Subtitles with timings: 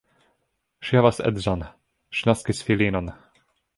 [0.87, 1.61] Ŝi havas edzon,
[2.21, 3.13] ŝi naskis filinon.